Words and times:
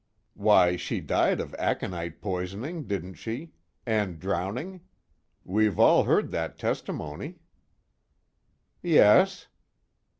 "Why 0.33 0.77
she 0.77 0.99
died 0.99 1.39
of 1.39 1.53
aconite 1.59 2.21
poisoning, 2.23 2.85
didn't 2.87 3.13
she? 3.21 3.53
And 3.85 4.19
drowning? 4.19 4.81
We've 5.45 5.77
all 5.77 6.05
heard 6.05 6.31
that 6.31 6.57
testimony." 6.57 7.37
"Yes." 8.81 9.45